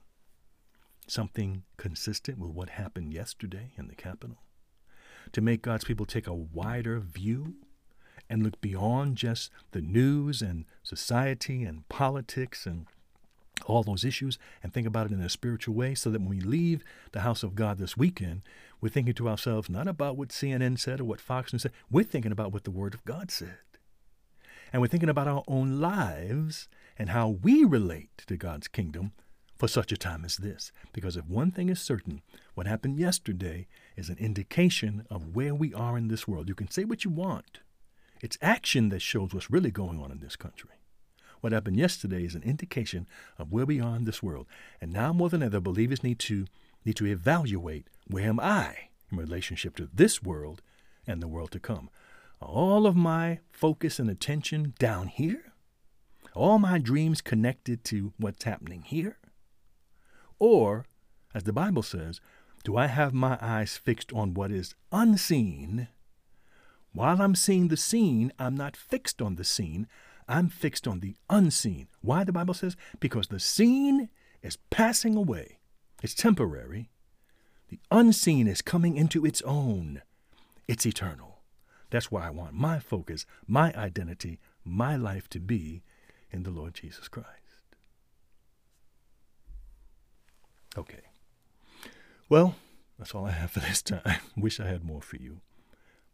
[1.08, 4.38] Something consistent with what happened yesterday in the Capitol.
[5.34, 7.56] To make God's people take a wider view
[8.30, 12.86] and look beyond just the news and society and politics and
[13.66, 16.40] all those issues and think about it in a spiritual way so that when we
[16.40, 18.42] leave the house of God this weekend,
[18.82, 22.04] we're thinking to ourselves not about what CNN said or what Fox News said, we're
[22.04, 23.58] thinking about what the Word of God said.
[24.72, 26.68] And we're thinking about our own lives
[26.98, 29.14] and how we relate to God's kingdom
[29.58, 30.72] for such a time as this.
[30.94, 32.22] Because if one thing is certain,
[32.54, 33.68] what happened yesterday
[33.98, 36.48] is an indication of where we are in this world.
[36.48, 37.60] You can say what you want,
[38.22, 40.72] it's action that shows what's really going on in this country.
[41.42, 43.08] What happened yesterday is an indication
[43.38, 44.48] of where we are in this world.
[44.82, 46.46] And now more than ever, believers need to
[46.86, 50.62] need to evaluate where am I in relationship to this world
[51.06, 51.90] and the world to come.
[52.42, 55.54] All of my focus and attention down here?
[56.34, 59.18] All my dreams connected to what's happening here?
[60.38, 60.86] Or,
[61.34, 62.22] as the Bible says,
[62.64, 65.90] do I have my eyes fixed on what is unseen?
[66.94, 69.88] While I'm seeing the scene, I'm not fixed on the scene.
[70.28, 71.88] I'm fixed on the unseen.
[72.02, 72.76] Why the Bible says?
[73.00, 74.10] Because the seen
[74.42, 75.60] is passing away.
[76.02, 76.90] It's temporary,
[77.70, 80.02] The unseen is coming into its own.
[80.68, 81.40] It's eternal.
[81.90, 85.84] That's why I want my focus, my identity, my life to be
[86.32, 87.28] in the Lord Jesus Christ.
[90.78, 91.02] Okay.
[92.30, 92.56] Well,
[92.98, 94.20] that's all I have for this time.
[94.38, 95.42] Wish I had more for you.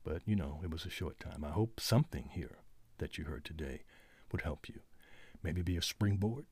[0.05, 1.43] But, you know, it was a short time.
[1.43, 2.59] I hope something here
[2.99, 3.81] that you heard today
[4.31, 4.81] would help you.
[5.43, 6.45] Maybe be a springboard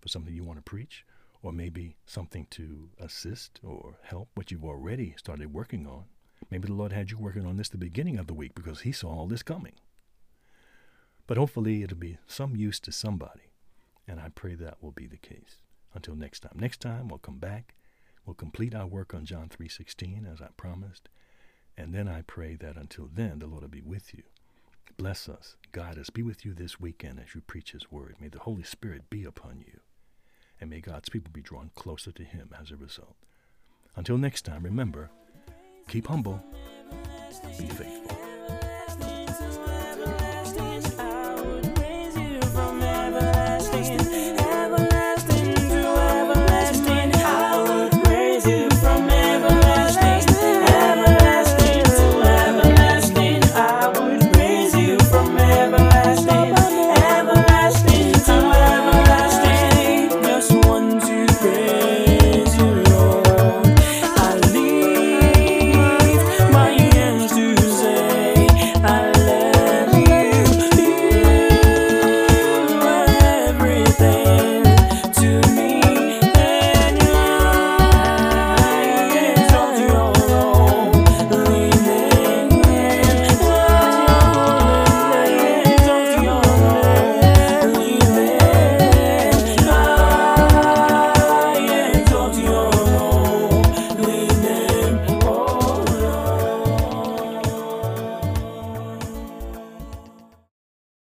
[0.00, 1.04] for something you want to preach,
[1.42, 6.04] or maybe something to assist or help what you've already started working on.
[6.50, 8.92] Maybe the Lord had you working on this the beginning of the week because He
[8.92, 9.74] saw all this coming.
[11.26, 13.52] But hopefully it'll be some use to somebody,
[14.08, 15.58] and I pray that will be the case.
[15.92, 16.56] Until next time.
[16.56, 17.74] Next time we'll come back.
[18.24, 21.08] We'll complete our work on John 3:16 as I promised,
[21.76, 24.22] and then I pray that until then the Lord will be with you.
[24.96, 28.16] Bless us, guide us, be with you this weekend as you preach His word.
[28.20, 29.80] May the Holy Spirit be upon you,
[30.60, 33.16] and may God's people be drawn closer to Him as a result.
[33.94, 35.10] Until next time, remember,
[35.88, 36.42] keep humble,
[37.58, 38.25] be faithful.